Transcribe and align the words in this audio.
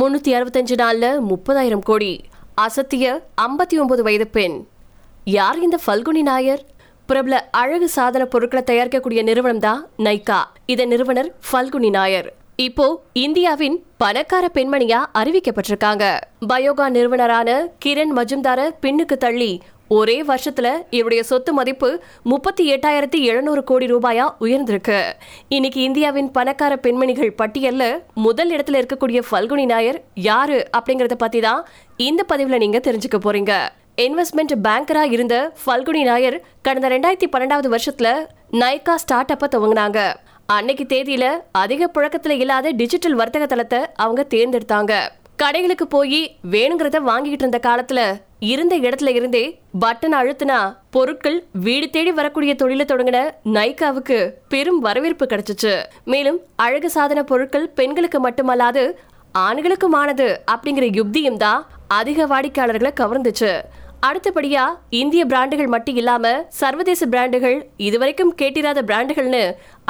முன்னூத்தி 0.00 0.30
அறுபத்தஞ்சு 0.36 0.74
நாள்ல 0.74 1.20
முப்பதாயிரம் 1.28 1.84
கோடி. 1.84 2.24
அசத்திய 2.60 3.22
ஐம்பத்தி 3.42 3.78
ஒன்பது 3.78 4.02
வயது 4.02 4.26
பெண். 4.26 4.66
யார் 5.24 5.60
இந்த 5.60 5.78
ஃபல்குனி 5.86 6.22
நாயர்? 6.22 6.64
பிரபல 7.06 7.48
அழகு 7.50 7.88
சாதன 7.88 8.24
பொருட்களை 8.24 8.64
தயாரிக்கக்கூடிய 8.66 9.22
நிறுவனம் 9.22 9.58
தான் 9.58 9.88
நைகா. 9.98 10.40
இதன் 10.66 10.88
நிறுவனர் 10.88 11.34
ஃபல்குனி 11.52 11.90
நாயர். 11.90 12.32
இப்போ 12.56 13.02
இந்தியாவின் 13.12 13.84
பணக்கார 13.96 14.50
பெண்மணியா 14.54 14.98
அறிவிக்கப்பட்டிருக்காங்க. 15.14 16.20
பயோகா 16.48 16.88
நிறுவனரான 16.88 17.68
கிரண் 17.84 18.12
மஜும்தார 18.16 18.70
பின்னுக்கு 18.80 19.16
தள்ளி 19.16 19.62
ஒரே 19.94 20.16
வருஷத்துல 20.22 20.68
இவருடைய 20.96 21.22
சொத்து 21.30 21.52
மதிப்பு 21.52 21.88
முப்பத்தி 22.30 22.64
எட்டாயிரத்தி 22.74 23.18
எழுநூறு 23.30 23.62
கோடி 23.64 23.86
ரூபாயா 23.94 24.26
உயர்ந்திருக்கு. 24.40 24.98
இன்னைக்கு 25.48 25.80
இந்தியாவின் 25.88 26.30
பணக்கார 26.36 26.72
பெண்மணிகள் 26.84 27.32
பட்டியல்ல 27.42 27.84
முதல் 28.26 28.50
இடத்துல 28.56 28.80
இருக்கக்கூடிய 28.82 29.20
ஃபல்குனி 29.28 29.66
நாயர் 29.72 29.98
யாரு 30.14 30.58
அப்படிங்கறத 30.78 31.16
பத்தி 31.24 31.40
தான் 31.40 31.60
இந்த 32.08 32.24
பதிவுல 32.32 32.60
நீங்க 32.64 32.80
தெரிஞ்சுக்க 32.86 33.18
போறீங்க. 33.26 33.52
இன்வெஸ்ட்மெண்ட் 34.04 34.54
பேங்கரா 34.66 35.04
இருந்த 35.16 35.36
ஃபல்குனி 35.62 36.02
நாயர் 36.10 36.38
கடந்த 36.62 36.88
ரெண்டாயிரத்தி 36.94 37.28
பன்னெண்டாவது 37.32 37.70
வருஷத்துல 37.74 38.10
நைகா 38.62 38.94
ஸ்டார்ட் 39.04 39.34
அப்ப 39.34 39.48
துவங்கினாங்க. 39.54 40.00
அன்னைக்கு 40.56 40.84
தேதியில 40.94 41.26
அதிக 41.64 41.90
புழக்கத்துல 41.94 42.36
இல்லாத 42.44 42.70
டிஜிட்டல் 42.80 43.18
வர்த்தக 43.22 43.46
தளத்தை 43.46 43.80
அவங்க 44.04 44.22
தேர்ந்தெடுத்தாங்க. 44.34 44.92
கடைகளுக்கு 45.42 45.86
போய் 45.94 46.20
வேணுங்கிறத 46.54 46.98
வாங்கிட்டு 47.10 47.42
இருந்த 47.42 47.58
காலத்துல 47.66 48.00
இருந்த 48.50 48.74
இடத்துல 48.84 49.10
இருந்தே 49.18 49.42
பட்டன் 49.82 50.14
அழுத்தினா 50.18 50.56
பொருட்கள் 50.94 51.36
வீடு 51.66 51.86
தேடி 51.90 52.12
வரக்கூடிய 52.12 52.52
தொழிலை 52.54 52.84
தொடங்கின 52.88 53.18
நைகாவுக்கு 53.56 54.18
பெரும் 54.52 54.80
வரவேற்பு 54.86 55.26
கிடைச்சிச்சு. 55.26 55.74
மேலும் 56.12 56.38
அழகு 56.64 56.90
சாதன 56.96 57.22
பொருட்கள் 57.30 57.68
பெண்களுக்கு 57.78 58.20
மட்டுமல்லாது 58.28 58.84
ஆண்களுக்குமானது 59.46 60.26
அப்படிங்கிற 60.54 60.86
யுக்தியும் 60.98 61.38
தான் 61.44 61.60
அதிக 61.98 62.26
வாடிக்கையாளர்களை 62.26 62.92
கவர்ந்துச்சு. 63.00 63.52
அடுத்தபடியா 64.06 64.62
இந்திய 65.00 65.22
பிராண்டுகள் 65.30 65.68
மட்டும் 65.72 65.98
இல்லாம 66.00 66.30
சர்வதேச 66.60 67.06
பிராண்டுகள் 67.06 67.58
இதுவரைக்கும் 67.86 68.32
கேட்டிராத 68.40 68.78
பிராண்டுகள்னு 68.88 69.42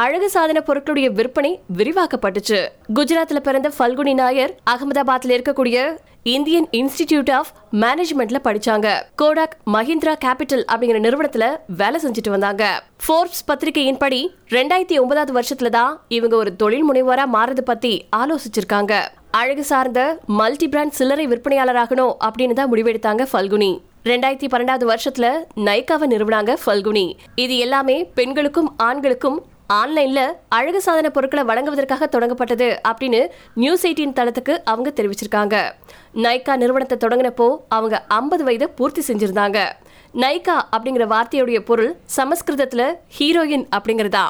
அழகு 0.05 0.29
சாதன 0.31 0.63
பொருட்களுடைய 0.67 1.07
விற்பனை 1.19 1.53
விரிவாக்கப்பட்டுச்சு. 1.79 2.59
குஜராத்ல 2.99 3.41
பிறந்த 3.47 3.69
ஃபல்குனி 3.77 4.15
நாயர் 4.15 4.53
அகமதாபாத்ல 4.73 5.35
இருக்கக்கூடிய 5.37 5.77
இந்தியன் 6.23 6.67
இன்ஸ்டிடியூட் 6.79 7.31
ஆஃப் 7.39 7.53
மேனேஜ்மெண்ட்ல 7.83 8.41
படிச்சாங்க. 8.49 8.89
கோடாக் 9.23 9.55
மஹிந்திரா 9.75 10.15
கேபிட்டல் 10.25 10.65
அப்படிங்கிற 10.73 11.01
நிறுவனத்துல 11.07 11.47
வேலை 11.81 12.01
செஞ்சுட்டு 12.05 12.35
வந்தாங்க. 12.35 12.65
ஃபோர்ப்ஸ் 13.05 13.43
பத்திரிகையின்படி 13.51 14.21
ரெண்டாயிரத்தி 14.57 14.99
ஒன்பதாவது 15.03 15.35
வருஷத்துல 15.39 15.73
தான் 15.79 15.95
இவங்க 16.19 16.37
ஒரு 16.43 16.53
தொழில் 16.57 16.87
முனைவோரா 16.91 17.27
மாறது 17.37 17.65
பத்தி 17.71 17.95
ஆலோசிச்சிருக்காங்க. 18.21 18.93
அழகு 19.41 19.65
சார்ந்த 19.65 20.01
மல்டி 20.41 20.69
பிராண்ட் 20.69 20.99
சில்லறை 20.99 21.27
விற்பனையாளராகணும் 21.33 22.15
அப்படின்னு 22.27 22.59
தான் 22.61 22.71
முடிவெடுத்தாங்க 22.73 23.25
ஃபல்குனி 23.33 23.73
ரெண்டாயிரத்தி 24.05 24.49
பன்னெண்டாவது 24.53 24.87
வருஷத்துல 24.91 25.27
நைக்காவை 25.57 26.07
நிறுவனாங்க 26.13 26.53
ஃபல்குனி 26.63 27.05
இது 27.35 27.57
எல்லாமே 27.57 28.05
பெண்களுக்கும் 28.05 28.75
ஆண்களுக்கும் 28.77 29.39
ஆன்லைன்ல 29.73 30.23
அழகு 30.49 30.81
சாதன 30.81 31.11
பொருட்களை 31.11 31.45
வழங்குவதற்காக 31.45 32.09
தொடங்கப்பட்டது 32.13 32.69
அப்படின்னு 32.89 33.21
நியூஸ் 33.55 33.87
எயிட்டின் 33.87 34.13
தளத்துக்கு 34.13 34.57
அவங்க 34.65 34.93
தெரிவிச்சிருக்காங்க. 34.97 35.57
நைக்கா 36.15 36.57
நிறுவனத்தை 36.57 36.99
தொடங்கினப்போ 37.05 37.57
அவங்க 37.69 38.05
ஐம்பது 38.09 38.45
வயதை 38.45 38.69
பூர்த்தி 38.69 39.03
செஞ்சிருந்தாங்க. 39.07 39.61
நைக்கா 40.15 40.57
அப்படிங்கிற 40.77 41.07
வார்த்தையுடைய 41.15 41.61
பொருள் 41.61 41.97
சமஸ்கிருதத்துல 42.17 42.95
ஹீரோயின் 43.19 43.67
அப்படிங்கறதா. 43.77 44.27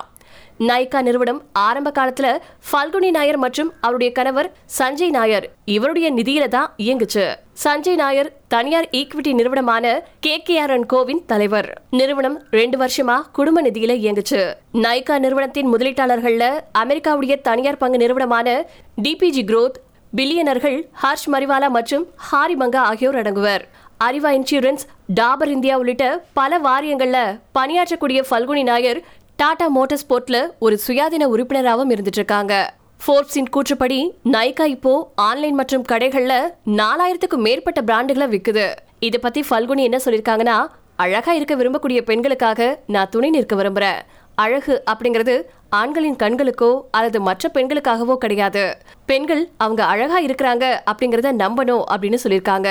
நைகா 0.58 1.02
நிறுவனம் 1.02 1.42
ஆரம்ப 1.52 1.90
காலத்துல 1.90 2.38
ஃபல்குனி 2.70 3.10
நாயர் 3.10 3.36
மற்றும் 3.36 3.72
அவருடைய 3.80 4.12
கணவர் 4.12 4.52
சஞ்சய் 4.78 5.10
நாயர் 5.10 5.50
இவருடைய 5.64 6.12
நிதியில 6.12 6.48
தான் 6.48 6.74
இயங்குச்சு. 6.78 7.34
சஞ்சய் 7.64 7.94
நாயர் 7.94 8.32
தனியார் 8.48 8.88
ஈக்விட்டி 8.92 9.32
நிறுவனமான 9.32 10.02
கே 10.20 10.42
கே 10.42 10.58
ஆர் 10.58 10.86
கோவின் 10.86 11.24
தலைவர். 11.26 11.82
நிறுவனம் 11.90 12.42
ரெண்டு 12.50 12.78
வருஷமா 12.78 13.22
குடும்ப 13.32 13.62
நிதியில 13.62 13.96
இயங்குச்சு. 14.04 14.54
நைகா 14.72 15.18
நிறுவனத்தின் 15.18 15.74
முதலீட்டாளர்கள்ல 15.74 16.60
அமெரிக்காவுடைய 16.78 17.40
தனியார் 17.40 17.76
பங்கு 17.76 17.98
நிறுவனமான 17.98 18.66
டிபிஜி 19.02 19.44
குரோத் 19.44 19.80
பில்லியனர்கள் 20.16 20.82
ஹர்ஷ் 21.02 21.30
மரிவாலா 21.32 21.68
மற்றும் 21.68 22.06
ஹாரி 22.16 22.54
மங்கா 22.54 22.76
ஆகியோர் 22.76 23.16
அடங்குவர். 23.16 23.62
அறிவா 24.04 24.30
இன்சூரன்ஸ் 24.38 24.84
டாபர் 25.14 25.48
இந்தியா 25.48 25.78
உள்ளிட்ட 25.78 26.24
பல 26.32 26.58
வாரியங்கள்ல 26.58 27.38
பணியாற்றக்கூடிய 27.58 28.24
பல்குனி 28.30 28.62
நாயர் 28.62 29.02
டாடா 29.38 29.66
மோட்டார் 29.76 30.00
ஸ்போர்ட்ல 30.00 30.36
ஒரு 30.64 30.74
சுயாதீன 30.84 31.24
உறுப்பினராகவும் 31.32 31.92
இருந்துட்டு 31.92 32.20
இருக்காங்க 32.20 32.54
ஃபோர்ப்ஸின் 33.00 33.48
கூற்றுப்படி 33.54 33.98
நைகா 34.34 34.64
இப்போ 34.74 34.92
ஆன்லைன் 35.28 35.56
மற்றும் 35.60 35.84
கடைகள்ல 35.92 36.34
நாலாயிரத்துக்கும் 36.80 37.44
மேற்பட்ட 37.46 37.80
பிராண்டுகளை 37.88 38.26
விற்குது 38.34 38.66
இதை 39.06 39.18
பத்தி 39.24 39.40
ஃபல்குனி 39.48 39.82
என்ன 39.88 39.98
சொல்லியிருக்காங்கன்னா 40.04 40.56
அழகா 41.04 41.32
இருக்க 41.38 41.54
விரும்பக்கூடிய 41.60 42.00
பெண்களுக்காக 42.10 42.60
நான் 42.94 43.10
துணை 43.14 43.30
நிற்க 43.30 43.56
விரும்புறேன். 43.60 43.98
அழகு 44.44 44.74
அப்படிங்கிறது 44.90 45.34
ஆண்களின் 45.80 46.20
கண்களுக்கோ 46.22 46.70
அல்லது 46.98 47.18
மற்ற 47.28 47.50
பெண்களுக்காகவோ 47.56 48.16
கிடையாது. 48.24 48.64
பெண்கள் 49.10 49.42
அவங்க 49.64 49.82
அழகா 49.92 50.20
இருக்கிறாங்க 50.28 50.64
அப்படிங்கறத 50.90 51.32
நம்பணும் 51.42 51.84
அப்படின்னு 51.92 52.22
சொல்லியிருக்காங்க 52.24 52.68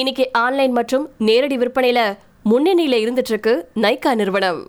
இன்னைக்கு 0.00 0.26
ஆன்லைன் 0.44 0.74
மற்றும் 0.80 1.06
நேரடி 1.28 1.58
விற்பனையில 1.62 2.00
முன்னணியில 2.50 2.98
இருந்துட்டு 3.04 3.34
இருக்கு 3.34 3.54
நைகா 3.84 4.12
நிறுவனம். 4.22 4.60